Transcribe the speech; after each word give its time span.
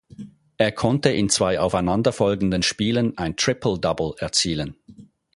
Er 0.57 0.71
konnte 0.71 1.11
in 1.11 1.29
zwei 1.29 1.59
aufeinanderfolgenden 1.59 2.63
Spielen 2.63 3.19
ein 3.19 3.37
triple-double 3.37 4.15
erzielen. 4.17 4.75